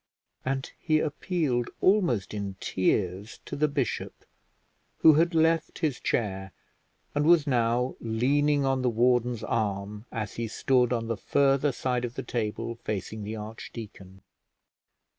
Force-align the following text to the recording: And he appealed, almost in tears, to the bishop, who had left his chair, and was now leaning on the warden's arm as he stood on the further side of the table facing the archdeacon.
And 0.43 0.71
he 0.79 0.99
appealed, 0.99 1.69
almost 1.79 2.33
in 2.33 2.55
tears, 2.59 3.39
to 3.45 3.55
the 3.55 3.67
bishop, 3.67 4.25
who 5.01 5.13
had 5.13 5.35
left 5.35 5.77
his 5.77 5.99
chair, 5.99 6.53
and 7.13 7.23
was 7.23 7.45
now 7.45 7.95
leaning 8.01 8.65
on 8.65 8.81
the 8.81 8.89
warden's 8.89 9.43
arm 9.43 10.05
as 10.11 10.37
he 10.37 10.47
stood 10.47 10.91
on 10.91 11.05
the 11.05 11.17
further 11.17 11.71
side 11.71 12.03
of 12.03 12.15
the 12.15 12.23
table 12.23 12.79
facing 12.83 13.23
the 13.23 13.35
archdeacon. 13.35 14.21